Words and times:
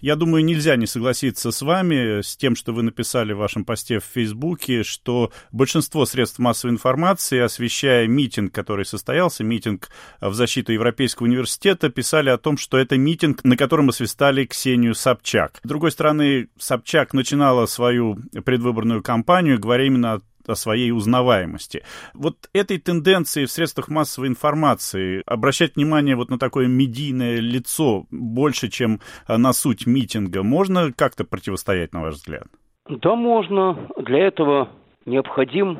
Я 0.00 0.14
думаю, 0.14 0.44
нельзя 0.44 0.76
не 0.76 0.86
согласиться 0.86 1.50
с 1.50 1.60
вами, 1.60 2.20
с 2.20 2.36
тем, 2.36 2.54
что 2.54 2.72
вы 2.72 2.84
написали 2.84 3.32
в 3.32 3.38
вашем 3.38 3.64
посте 3.64 3.98
в 3.98 4.04
Фейсбуке, 4.04 4.84
что 4.84 5.32
большинство 5.50 6.06
средств 6.06 6.38
массовой 6.38 6.74
информации, 6.74 7.40
освещая 7.40 8.06
митинг, 8.06 8.54
который 8.54 8.84
состоялся, 8.84 9.42
митинг 9.42 9.88
в 10.20 10.32
защиту 10.34 10.72
Европейского 10.72 11.26
университета, 11.26 11.88
писали 11.88 12.30
о 12.30 12.38
том, 12.38 12.58
что 12.58 12.78
это 12.78 12.96
митинг, 12.96 13.42
на 13.42 13.56
котором 13.56 13.88
освистали 13.88 14.44
Ксению 14.44 14.94
Собчак. 14.94 15.58
С 15.64 15.68
другой 15.68 15.90
стороны, 15.90 16.48
Собчак 16.60 17.12
начинала 17.12 17.66
свою 17.66 18.18
предвыборную 18.44 19.02
кампанию, 19.02 19.58
говоря 19.58 19.84
именно 19.84 20.12
о 20.12 20.20
своей 20.54 20.92
узнаваемости. 20.92 21.82
Вот 22.14 22.36
этой 22.52 22.78
тенденции 22.78 23.44
в 23.44 23.50
средствах 23.50 23.88
массовой 23.88 24.28
информации 24.28 25.22
обращать 25.26 25.76
внимание 25.76 26.16
вот 26.16 26.30
на 26.30 26.38
такое 26.38 26.66
медийное 26.66 27.40
лицо 27.40 28.06
больше, 28.10 28.68
чем 28.68 29.00
на 29.28 29.52
суть 29.52 29.86
митинга, 29.86 30.42
можно 30.42 30.92
как-то 30.92 31.24
противостоять, 31.24 31.92
на 31.92 32.02
ваш 32.02 32.14
взгляд? 32.14 32.44
Да, 32.88 33.14
можно. 33.14 33.76
Для 33.98 34.26
этого 34.26 34.70
необходим 35.04 35.78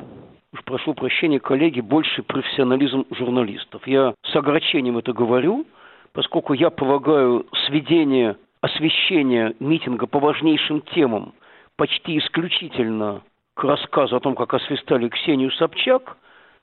уж 0.53 0.63
прошу 0.63 0.93
прощения, 0.93 1.39
коллеги, 1.39 1.81
больше 1.81 2.23
профессионализм 2.23 3.05
журналистов. 3.11 3.85
Я 3.85 4.13
с 4.23 4.35
огорчением 4.35 4.97
это 4.97 5.13
говорю, 5.13 5.65
поскольку 6.13 6.53
я 6.53 6.69
полагаю 6.69 7.45
сведение 7.67 8.37
освещения 8.61 9.53
митинга 9.59 10.07
по 10.07 10.19
важнейшим 10.19 10.81
темам 10.93 11.33
почти 11.77 12.17
исключительно 12.17 13.21
к 13.59 13.63
рассказу 13.65 14.15
о 14.15 14.21
том, 14.21 14.35
как 14.35 14.53
освистали 14.53 15.09
Ксению 15.09 15.51
Собчак, 15.51 16.15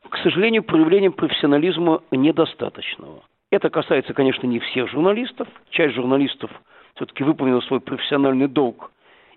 к 0.09 0.16
сожалению, 0.23 0.62
проявлением 0.62 1.12
профессионализма 1.12 2.00
недостаточного. 2.10 3.23
Это 3.50 3.68
касается, 3.68 4.14
конечно, 4.14 4.46
не 4.46 4.60
всех 4.60 4.88
журналистов. 4.88 5.46
Часть 5.68 5.95
журналистов 5.95 6.51
все-таки 6.95 7.23
выполнила 7.23 7.60
свой 7.60 7.80
профессиональный 7.80 8.48
долг 8.48 8.90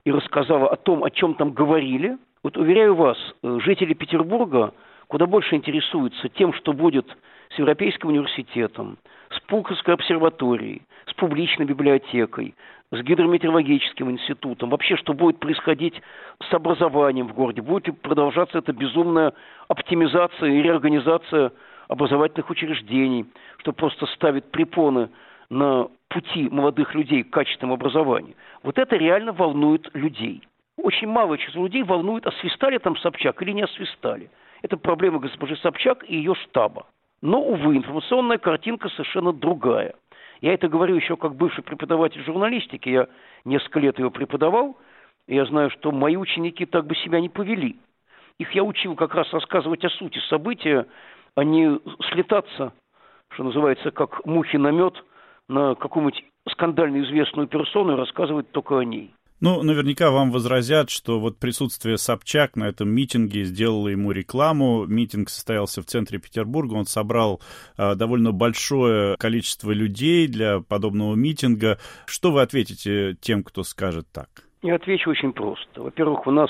и 0.05 0.11
рассказала 0.11 0.69
о 0.69 0.77
том, 0.77 1.03
о 1.03 1.09
чем 1.09 1.33
там 1.33 1.51
говорили. 1.51 2.17
Вот 2.43 2.55
уверяю 2.55 2.95
вас, 2.95 3.17
э, 3.43 3.59
жители 3.61 3.93
Петербурга 3.93 4.73
куда 5.09 5.25
больше 5.25 5.55
интересуются 5.55 6.29
тем, 6.29 6.53
что 6.53 6.71
будет 6.71 7.05
с 7.49 7.57
Европейским 7.57 8.09
университетом, 8.09 8.97
с 9.31 9.39
Пулковской 9.41 9.95
обсерваторией, 9.95 10.83
с 11.07 11.13
публичной 11.15 11.65
библиотекой, 11.65 12.55
с 12.91 13.01
гидрометеорологическим 13.01 14.09
институтом, 14.11 14.69
вообще, 14.69 14.95
что 14.97 15.13
будет 15.13 15.39
происходить 15.39 15.99
с 16.47 16.53
образованием 16.53 17.27
в 17.27 17.33
городе, 17.33 17.61
будет 17.61 17.87
ли 17.87 17.93
продолжаться 17.93 18.59
эта 18.59 18.71
безумная 18.71 19.33
оптимизация 19.67 20.49
и 20.49 20.61
реорганизация 20.61 21.51
образовательных 21.87 22.49
учреждений, 22.49 23.25
что 23.57 23.73
просто 23.73 24.05
ставит 24.07 24.51
препоны 24.51 25.09
на 25.49 25.87
пути 26.07 26.49
молодых 26.49 26.93
людей 26.93 27.23
к 27.23 27.31
качественному 27.31 27.75
образованию. 27.75 28.35
Вот 28.61 28.77
это 28.77 28.95
реально 28.95 29.31
волнует 29.33 29.89
людей. 29.95 30.43
Очень 30.77 31.07
малое 31.07 31.39
число 31.39 31.63
людей 31.63 31.81
волнует, 31.81 32.27
освистали 32.27 32.77
там 32.77 32.95
Собчак 32.97 33.41
или 33.41 33.51
не 33.51 33.63
освистали. 33.63 34.29
Это 34.61 34.77
проблема 34.77 35.19
госпожи 35.19 35.55
Собчак 35.57 36.03
и 36.07 36.15
ее 36.15 36.35
штаба. 36.35 36.85
Но, 37.21 37.41
увы, 37.41 37.77
информационная 37.77 38.37
картинка 38.37 38.89
совершенно 38.89 39.33
другая– 39.33 39.95
я 40.41 40.53
это 40.53 40.67
говорю 40.67 40.95
еще 40.95 41.17
как 41.17 41.35
бывший 41.35 41.63
преподаватель 41.63 42.23
журналистики. 42.23 42.89
Я 42.89 43.07
несколько 43.45 43.79
лет 43.79 43.99
его 43.99 44.09
преподавал, 44.09 44.77
и 45.27 45.35
я 45.35 45.45
знаю, 45.45 45.69
что 45.69 45.91
мои 45.91 46.15
ученики 46.15 46.65
так 46.65 46.85
бы 46.85 46.95
себя 46.95 47.19
не 47.19 47.29
повели. 47.29 47.77
Их 48.37 48.51
я 48.53 48.63
учил 48.63 48.95
как 48.95 49.13
раз 49.15 49.31
рассказывать 49.33 49.83
о 49.83 49.89
сути 49.89 50.19
события, 50.29 50.87
а 51.35 51.43
не 51.43 51.79
слетаться, 52.09 52.71
что 53.33 53.43
называется, 53.43 53.91
как 53.91 54.25
мухи 54.25 54.55
на 54.55 54.71
мед, 54.71 54.93
на 55.49 55.75
какую-нибудь 55.75 56.23
скандально 56.49 57.01
известную 57.03 57.47
персону 57.47 57.93
и 57.93 57.97
рассказывать 57.97 58.49
только 58.51 58.79
о 58.79 58.83
ней. 58.83 59.13
Ну, 59.41 59.63
наверняка 59.63 60.11
вам 60.11 60.31
возразят, 60.31 60.89
что 60.89 61.17
вот 61.17 61.39
присутствие 61.39 61.97
Собчак 61.97 62.57
на 62.57 62.65
этом 62.65 62.89
митинге 62.89 63.45
сделало 63.45 63.87
ему 63.87 64.11
рекламу. 64.11 64.85
Митинг 64.85 65.29
состоялся 65.29 65.81
в 65.81 65.85
центре 65.85 66.19
Петербурга, 66.19 66.73
он 66.73 66.83
собрал 66.83 67.39
э, 67.77 67.95
довольно 67.95 68.33
большое 68.33 69.15
количество 69.15 69.71
людей 69.71 70.27
для 70.27 70.59
подобного 70.59 71.15
митинга. 71.15 71.77
Что 72.05 72.31
вы 72.31 72.41
ответите 72.41 73.15
тем, 73.21 73.43
кто 73.43 73.63
скажет 73.63 74.07
так? 74.13 74.27
Я 74.61 74.75
отвечу 74.75 75.09
очень 75.09 75.31
просто. 75.31 75.83
Во-первых, 75.83 76.27
у 76.27 76.31
нас 76.31 76.49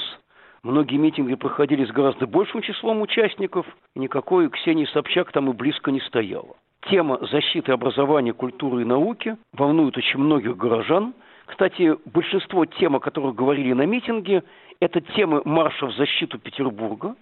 многие 0.63 0.97
митинги 0.97 1.35
проходили 1.35 1.85
с 1.85 1.91
гораздо 1.91 2.25
большим 2.25 2.63
числом 2.63 3.01
участников, 3.01 3.67
никакой 3.93 4.49
Ксении 4.49 4.85
Собчак 4.85 5.31
там 5.31 5.51
и 5.51 5.53
близко 5.53 5.91
не 5.91 5.99
стояла. 6.01 6.55
Тема 6.89 7.19
защиты 7.31 7.71
образования, 7.71 8.33
культуры 8.33 8.81
и 8.81 8.85
науки 8.85 9.37
волнует 9.53 9.95
очень 9.95 10.17
многих 10.17 10.57
горожан– 10.57 11.13
кстати, 11.49 11.97
большинство 12.05 12.65
тем, 12.65 12.95
о 12.95 12.99
которых 12.99 13.35
говорили 13.35 13.73
на 13.73 13.85
митинге, 13.85 14.43
это 14.79 15.01
темы 15.01 15.41
марша 15.45 15.87
в 15.87 15.93
защиту 15.95 16.37
Петербурга. 16.37 17.15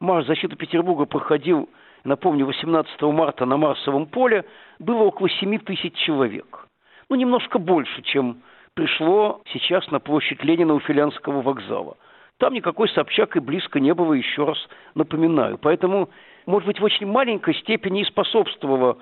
Марш 0.00 0.24
в 0.24 0.28
защиту 0.28 0.56
Петербурга 0.56 1.04
проходил, 1.04 1.68
напомню, 2.02 2.46
18 2.46 3.02
марта 3.02 3.44
на 3.44 3.58
Марсовом 3.58 4.06
поле. 4.06 4.46
Было 4.78 5.02
около 5.02 5.28
7 5.28 5.58
тысяч 5.58 5.94
человек. 5.94 6.66
Ну, 7.10 7.16
немножко 7.16 7.58
больше, 7.58 8.02
чем 8.02 8.42
пришло 8.72 9.42
сейчас 9.52 9.90
на 9.90 10.00
площадь 10.00 10.42
Ленина 10.42 10.72
у 10.72 10.80
Филянского 10.80 11.42
вокзала. 11.42 11.98
Там 12.38 12.54
никакой 12.54 12.88
Собчак 12.88 13.36
и 13.36 13.40
близко 13.40 13.80
не 13.80 13.92
было, 13.92 14.14
еще 14.14 14.44
раз 14.44 14.58
напоминаю. 14.94 15.58
Поэтому, 15.58 16.08
может 16.46 16.66
быть, 16.66 16.80
в 16.80 16.84
очень 16.84 17.06
маленькой 17.06 17.54
степени 17.56 18.00
и 18.00 18.04
способствовало 18.04 18.98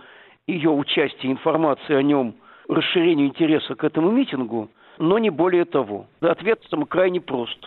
ее 0.49 0.71
участие, 0.71 1.31
информации 1.31 1.95
о 1.95 2.03
нем– 2.03 2.35
расширению 2.69 3.29
интереса 3.29 3.75
к 3.75 3.85
этому 3.85 4.11
митингу, 4.11 4.71
но 4.99 5.19
не 5.19 5.31
более 5.31 5.65
того. 5.65 6.07
Ответ 6.21 6.61
там 6.71 6.85
крайне 6.87 7.21
прост. 7.21 7.59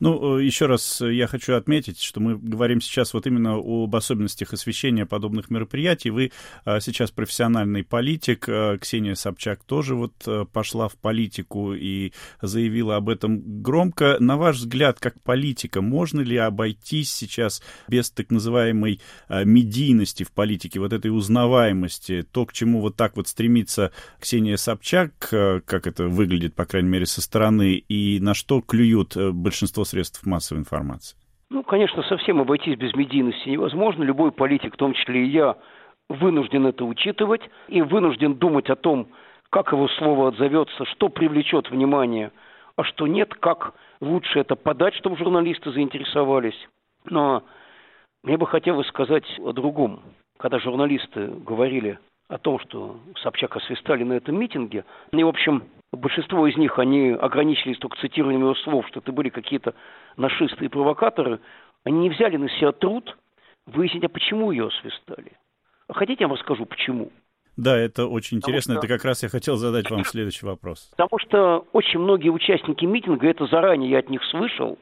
Ну, 0.00 0.38
э, 0.38 0.44
еще 0.44 0.64
раз 0.64 1.02
я 1.02 1.26
хочу 1.26 1.54
отметить, 1.54 2.00
что 2.00 2.20
мы 2.20 2.36
говорим 2.38 2.80
сейчас 2.80 3.12
вот 3.12 3.26
именно 3.26 3.56
об 3.56 3.94
особенностях 3.94 4.54
освещения 4.54 5.04
подобных 5.04 5.50
мероприятий. 5.50 6.08
Вы 6.08 6.32
э, 6.64 6.80
сейчас 6.80 7.10
профессиональный 7.10 7.84
политик, 7.84 8.48
э, 8.48 8.78
Ксения 8.80 9.14
Собчак 9.14 9.62
тоже 9.64 9.94
вот 9.94 10.14
пошла 10.52 10.88
в 10.88 10.96
политику 10.96 11.74
и 11.74 12.12
заявила 12.40 12.96
об 12.96 13.10
этом 13.10 13.62
громко. 13.62 14.16
На 14.20 14.38
ваш 14.38 14.56
взгляд, 14.56 14.98
как 14.98 15.20
политика, 15.22 15.82
можно 15.82 16.22
ли 16.22 16.36
обойтись 16.36 17.12
сейчас 17.12 17.62
без 17.88 18.10
так 18.10 18.30
называемой 18.30 19.00
медийности 19.28 20.24
в 20.24 20.32
политике, 20.32 20.80
вот 20.80 20.92
этой 20.92 21.08
узнаваемости, 21.08 22.22
то, 22.22 22.46
к 22.46 22.52
чему 22.52 22.80
вот 22.80 22.96
так 22.96 23.16
вот 23.16 23.28
стремится 23.28 23.92
Ксения 24.18 24.56
Собчак, 24.56 25.12
как 25.28 25.86
это 25.86 26.08
выглядит, 26.08 26.54
по 26.54 26.64
крайней 26.64 26.88
мере, 26.88 27.06
со 27.06 27.20
стороны, 27.20 27.74
и 27.74 28.18
на 28.20 28.34
что 28.34 28.60
клюют 28.60 29.16
большинство 29.16 29.84
средств 29.90 30.24
массовой 30.26 30.60
информации? 30.60 31.16
Ну, 31.50 31.64
конечно, 31.64 32.02
совсем 32.04 32.40
обойтись 32.40 32.76
без 32.76 32.94
медийности 32.94 33.48
невозможно. 33.48 34.04
Любой 34.04 34.30
политик, 34.30 34.74
в 34.74 34.76
том 34.76 34.94
числе 34.94 35.24
и 35.24 35.30
я, 35.30 35.56
вынужден 36.08 36.66
это 36.66 36.84
учитывать 36.84 37.42
и 37.68 37.82
вынужден 37.82 38.34
думать 38.34 38.70
о 38.70 38.76
том, 38.76 39.08
как 39.50 39.72
его 39.72 39.88
слово 39.88 40.28
отзовется, 40.28 40.84
что 40.86 41.08
привлечет 41.08 41.70
внимание, 41.70 42.30
а 42.76 42.84
что 42.84 43.08
нет, 43.08 43.34
как 43.34 43.74
лучше 44.00 44.38
это 44.38 44.54
подать, 44.54 44.94
чтобы 44.94 45.16
журналисты 45.16 45.72
заинтересовались. 45.72 46.68
Но 47.04 47.42
мне 48.22 48.36
бы 48.36 48.46
хотелось 48.46 48.86
сказать 48.88 49.24
о 49.40 49.52
другом. 49.52 50.02
Когда 50.38 50.58
журналисты 50.58 51.26
говорили 51.26 51.98
о 52.28 52.38
том, 52.38 52.60
что 52.60 52.98
Собчак 53.22 53.56
освистали 53.56 54.04
на 54.04 54.14
этом 54.14 54.38
митинге, 54.38 54.84
и, 55.12 55.22
в 55.22 55.28
общем, 55.28 55.64
большинство 55.92 56.46
из 56.46 56.56
них, 56.56 56.78
они 56.78 57.10
ограничились 57.10 57.78
только 57.78 57.98
цитированием 58.00 58.42
его 58.42 58.54
слов, 58.56 58.86
что 58.88 59.00
это 59.00 59.12
были 59.12 59.28
какие-то 59.28 59.74
нашисты 60.16 60.64
и 60.64 60.68
провокаторы, 60.68 61.40
они 61.84 62.00
не 62.00 62.10
взяли 62.10 62.36
на 62.36 62.48
себя 62.50 62.72
труд 62.72 63.16
выяснить, 63.66 64.04
а 64.04 64.08
почему 64.08 64.52
ее 64.52 64.68
освистали. 64.68 65.32
А 65.88 65.94
хотите, 65.94 66.22
я 66.24 66.28
вам 66.28 66.36
расскажу, 66.36 66.66
почему? 66.66 67.10
Да, 67.56 67.76
это 67.76 68.06
очень 68.06 68.38
интересно. 68.38 68.74
Что... 68.74 68.80
Это 68.80 68.88
как 68.88 69.04
раз 69.04 69.22
я 69.22 69.28
хотел 69.28 69.56
задать 69.56 69.90
вам 69.90 70.04
следующий 70.04 70.46
вопрос. 70.46 70.88
Потому 70.96 71.18
что 71.18 71.66
очень 71.72 71.98
многие 71.98 72.30
участники 72.30 72.84
митинга, 72.84 73.28
это 73.28 73.46
заранее 73.46 73.90
я 73.90 73.98
от 73.98 74.08
них 74.08 74.22
слышал, 74.24 74.78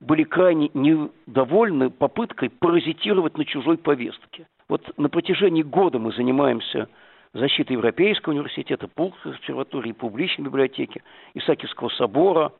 были 0.00 0.24
крайне 0.24 0.70
недовольны 0.72 1.90
попыткой 1.90 2.50
паразитировать 2.50 3.36
на 3.36 3.44
чужой 3.44 3.76
повестке. 3.76 4.46
Вот 4.68 4.82
на 4.96 5.08
протяжении 5.08 5.62
года 5.62 5.98
мы 5.98 6.12
занимаемся 6.12 6.88
защиты 7.34 7.74
Европейского 7.74 8.32
университета, 8.32 8.88
Пулковской 8.88 9.32
обсерватории, 9.32 9.92
публичной 9.92 10.46
библиотеки, 10.46 11.02
Исаакиевского 11.34 11.88
собора, 11.90 12.52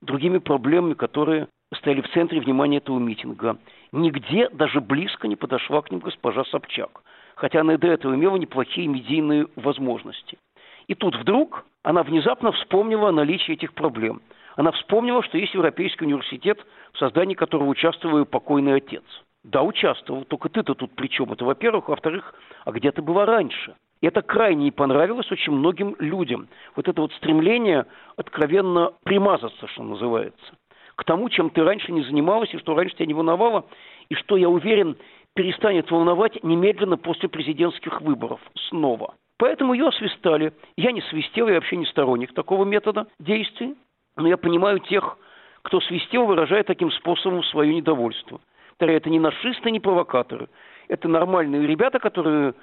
другими 0.00 0.38
проблемами, 0.38 0.94
которые 0.94 1.48
стояли 1.76 2.02
в 2.02 2.10
центре 2.10 2.40
внимания 2.40 2.78
этого 2.78 2.98
митинга. 2.98 3.58
Нигде 3.92 4.48
даже 4.50 4.80
близко 4.80 5.28
не 5.28 5.36
подошла 5.36 5.82
к 5.82 5.90
ним 5.90 6.00
госпожа 6.00 6.44
Собчак, 6.44 7.02
хотя 7.34 7.60
она 7.60 7.74
и 7.74 7.78
до 7.78 7.88
этого 7.88 8.14
имела 8.14 8.36
неплохие 8.36 8.88
медийные 8.88 9.46
возможности. 9.56 10.38
И 10.88 10.94
тут 10.94 11.16
вдруг 11.16 11.64
она 11.82 12.02
внезапно 12.02 12.52
вспомнила 12.52 13.08
о 13.08 13.12
наличии 13.12 13.52
этих 13.52 13.72
проблем. 13.74 14.20
Она 14.56 14.72
вспомнила, 14.72 15.22
что 15.22 15.38
есть 15.38 15.54
Европейский 15.54 16.04
университет, 16.04 16.58
в 16.92 16.98
создании 16.98 17.34
которого 17.34 17.68
участвовал 17.68 18.18
ее 18.18 18.26
покойный 18.26 18.74
отец. 18.74 19.04
Да, 19.44 19.62
участвовал, 19.62 20.24
только 20.24 20.48
ты-то 20.48 20.74
тут 20.74 20.94
при 20.94 21.08
чем? 21.08 21.32
Это 21.32 21.44
во-первых. 21.44 21.88
Во-вторых, 21.88 22.34
а 22.64 22.70
где 22.70 22.92
ты 22.92 23.02
была 23.02 23.26
раньше? 23.26 23.74
И 24.02 24.06
это 24.06 24.20
крайне 24.20 24.64
не 24.64 24.70
понравилось 24.72 25.30
очень 25.30 25.52
многим 25.52 25.94
людям. 26.00 26.48
Вот 26.76 26.88
это 26.88 27.00
вот 27.00 27.12
стремление 27.14 27.86
откровенно 28.16 28.92
примазаться, 29.04 29.68
что 29.68 29.84
называется, 29.84 30.52
к 30.96 31.04
тому, 31.04 31.28
чем 31.28 31.50
ты 31.50 31.62
раньше 31.62 31.92
не 31.92 32.02
занималась, 32.02 32.52
и 32.52 32.58
что 32.58 32.74
раньше 32.74 32.96
тебя 32.96 33.06
не 33.06 33.14
волновало, 33.14 33.64
и 34.08 34.14
что, 34.16 34.36
я 34.36 34.48
уверен, 34.48 34.96
перестанет 35.34 35.90
волновать 35.90 36.42
немедленно 36.42 36.98
после 36.98 37.28
президентских 37.28 38.02
выборов 38.02 38.40
снова. 38.68 39.14
Поэтому 39.38 39.72
ее 39.72 39.88
освистали. 39.88 40.52
Я 40.76 40.92
не 40.92 41.00
свистел, 41.02 41.48
я 41.48 41.54
вообще 41.54 41.76
не 41.76 41.86
сторонник 41.86 42.34
такого 42.34 42.64
метода 42.64 43.06
действий. 43.20 43.76
Но 44.16 44.28
я 44.28 44.36
понимаю 44.36 44.80
тех, 44.80 45.16
кто 45.62 45.80
свистел, 45.80 46.26
выражая 46.26 46.64
таким 46.64 46.90
способом 46.90 47.42
свое 47.44 47.72
недовольство. 47.74 48.40
Это 48.78 49.10
не 49.10 49.20
нашисты, 49.20 49.70
не 49.70 49.78
провокаторы. 49.78 50.48
Это 50.88 51.06
нормальные 51.06 51.66
ребята, 51.68 52.00
которые 52.00 52.54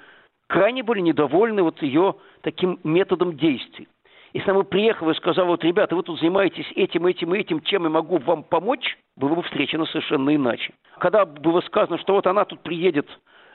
крайне 0.50 0.82
были 0.82 1.00
недовольны 1.00 1.62
вот 1.62 1.80
ее 1.80 2.16
таким 2.42 2.80
методом 2.82 3.36
действий. 3.36 3.88
Если 4.32 4.50
она 4.50 4.60
бы 4.60 4.64
приехала 4.64 5.12
и 5.12 5.16
сказала, 5.16 5.46
вот, 5.46 5.64
ребята, 5.64 5.96
вы 5.96 6.02
тут 6.02 6.20
занимаетесь 6.20 6.66
этим, 6.76 7.06
этим 7.06 7.34
и 7.34 7.38
этим, 7.38 7.60
чем 7.62 7.84
я 7.84 7.88
могу 7.88 8.18
вам 8.18 8.42
помочь, 8.44 8.98
было 9.16 9.34
бы 9.34 9.42
встречено 9.42 9.86
совершенно 9.86 10.34
иначе. 10.34 10.72
Когда 10.98 11.24
было 11.24 11.60
сказано, 11.62 11.98
что 11.98 12.14
вот 12.14 12.26
она 12.26 12.44
тут 12.44 12.60
приедет 12.60 13.08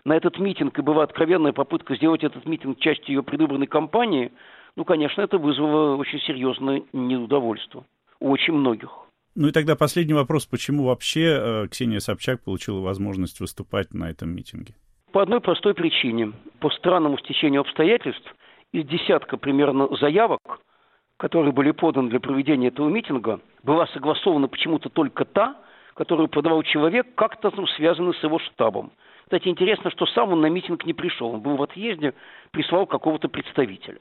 на 0.06 0.16
этот 0.16 0.38
митинг, 0.40 0.78
и 0.78 0.82
была 0.82 1.04
откровенная 1.04 1.54
попытка 1.54 1.96
сделать 1.96 2.24
этот 2.24 2.46
митинг 2.46 2.80
частью 2.80 3.16
ее 3.16 3.24
предвыборной 3.24 3.68
кампании, 3.68 4.32
ну, 4.76 4.84
конечно, 4.84 5.22
это 5.22 5.38
вызвало 5.38 5.96
очень 5.96 6.20
серьезное 6.22 6.84
неудовольство 6.92 7.86
у 8.20 8.32
очень 8.32 8.54
многих. 8.54 8.90
Ну 9.36 9.48
и 9.48 9.52
тогда 9.52 9.76
последний 9.76 10.14
вопрос. 10.14 10.46
Почему 10.46 10.86
вообще 10.86 11.40
э, 11.40 11.68
Ксения 11.70 12.00
Собчак 12.00 12.44
получила 12.44 12.80
возможность 12.80 13.40
выступать 13.40 13.94
на 13.94 14.10
этом 14.10 14.30
митинге? 14.30 14.76
По 15.16 15.22
одной 15.22 15.40
простой 15.40 15.74
причине. 15.74 16.34
По 16.60 16.70
странному 16.70 17.18
стечению 17.20 17.62
обстоятельств 17.62 18.36
из 18.74 18.86
десятка 18.86 19.38
примерно 19.38 19.88
заявок, 19.96 20.60
которые 21.16 21.54
были 21.54 21.72
поданы 21.72 22.10
для 22.10 22.20
проведения 22.20 22.68
этого 22.68 22.90
митинга, 22.90 23.40
была 23.64 23.88
согласована 23.88 24.50
почему-то 24.50 24.90
только 24.90 25.24
та, 25.24 25.56
которую 25.94 26.28
подавал 26.28 26.64
человек, 26.64 27.16
как-то 27.16 27.50
там 27.50 27.66
связанный 27.66 28.14
с 28.14 28.22
его 28.24 28.40
штабом. 28.40 28.92
Кстати, 29.24 29.48
интересно, 29.48 29.90
что 29.90 30.06
сам 30.06 30.34
он 30.34 30.42
на 30.42 30.48
митинг 30.48 30.86
не 30.86 30.94
пришел. 30.94 31.34
Он 31.34 31.40
был 31.40 31.56
в 31.56 31.64
отъезде, 31.64 32.14
прислал 32.52 32.86
какого-то 32.86 33.30
представителя. 33.30 34.00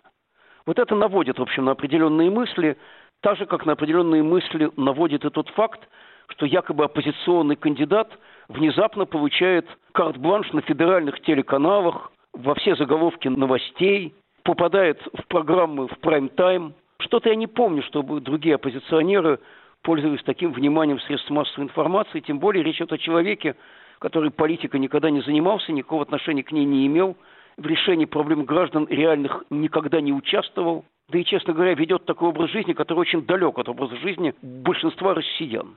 Вот 0.66 0.80
это 0.80 0.96
наводит, 0.96 1.38
в 1.38 1.42
общем, 1.42 1.66
на 1.66 1.70
определенные 1.70 2.28
мысли, 2.28 2.76
так 3.20 3.38
же, 3.38 3.46
как 3.46 3.66
на 3.66 3.74
определенные 3.74 4.24
мысли 4.24 4.68
наводит 4.76 5.24
и 5.24 5.30
тот 5.30 5.48
факт, 5.50 5.88
что 6.26 6.44
якобы 6.44 6.82
оппозиционный 6.82 7.54
кандидат 7.54 8.10
внезапно 8.48 9.06
получает 9.06 9.66
карт-бланш 9.92 10.52
на 10.52 10.60
федеральных 10.62 11.20
телеканалах, 11.22 12.10
во 12.32 12.54
все 12.54 12.74
заголовки 12.74 13.28
новостей, 13.28 14.14
попадает 14.42 15.00
в 15.14 15.26
программы 15.28 15.88
в 15.88 15.98
прайм-тайм. 16.00 16.74
Что-то 16.98 17.28
я 17.28 17.36
не 17.36 17.46
помню, 17.46 17.82
чтобы 17.82 18.20
другие 18.20 18.56
оппозиционеры 18.56 19.38
пользовались 19.82 20.22
таким 20.24 20.52
вниманием 20.52 20.98
средств 21.00 21.30
массовой 21.30 21.64
информации, 21.64 22.20
тем 22.20 22.38
более 22.38 22.64
речь 22.64 22.76
идет 22.76 22.92
о 22.92 22.98
человеке, 22.98 23.54
который 24.00 24.30
политикой 24.30 24.80
никогда 24.80 25.10
не 25.10 25.20
занимался, 25.20 25.72
никакого 25.72 26.02
отношения 26.02 26.42
к 26.42 26.52
ней 26.52 26.64
не 26.64 26.86
имел, 26.86 27.16
в 27.56 27.66
решении 27.66 28.04
проблем 28.04 28.44
граждан 28.44 28.86
реальных 28.88 29.44
никогда 29.50 30.00
не 30.00 30.12
участвовал, 30.12 30.84
да 31.10 31.18
и, 31.18 31.24
честно 31.24 31.52
говоря, 31.52 31.74
ведет 31.74 32.04
такой 32.04 32.30
образ 32.30 32.50
жизни, 32.50 32.72
который 32.72 33.00
очень 33.00 33.24
далек 33.24 33.58
от 33.58 33.68
образа 33.68 33.96
жизни 33.96 34.34
большинства 34.42 35.14
россиян. 35.14 35.76